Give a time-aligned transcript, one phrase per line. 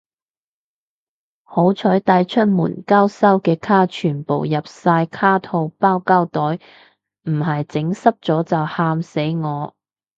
[1.43, 6.63] 好彩帶出門交收嘅卡全部入晒卡套包膠袋，
[7.25, 9.75] 唔係整濕咗就喊死我